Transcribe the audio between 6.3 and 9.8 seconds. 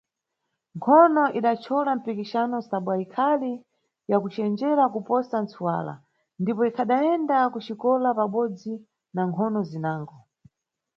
ndipo ikhadayenda ku xikola pabodzi na nkhono